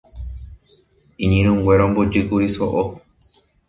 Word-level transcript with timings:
iñirũnguéra 1.23 1.83
ombojýkuri 1.87 2.47
so'o 2.55 2.83